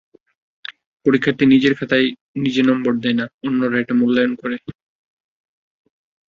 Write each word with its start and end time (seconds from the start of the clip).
পরীক্ষার্থী 1.05 1.43
নিজের 1.45 1.73
খাতায় 1.75 2.07
নিজে 2.35 2.61
নম্বর 2.69 2.93
দেয় 3.03 3.17
না, 3.19 3.25
অন্যরা 3.47 3.77
এটা 3.79 3.93
মূল্যায়ন 3.93 4.33
করে। 4.41 4.57